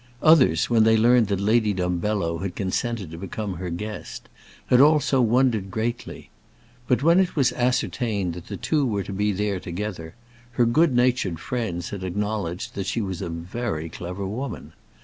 [0.23, 4.29] Others, when they learned that Lady Dumbello had consented to become her guest,
[4.65, 6.31] had also wondered greatly.
[6.87, 10.15] But when it was ascertained that the two were to be there together,
[10.53, 14.73] her good natured friends had acknowledged that she was a very clever woman.